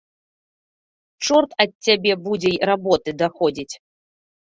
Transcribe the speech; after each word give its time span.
Чорт 1.27 1.51
ад 1.65 1.71
цябе 1.87 2.13
будзе 2.29 2.49
й 2.53 2.57
работы 2.71 3.09
даходзіць. 3.21 3.69